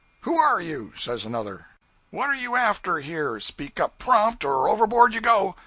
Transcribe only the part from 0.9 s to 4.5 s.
says another. 'What are you after here? Speak up prompt,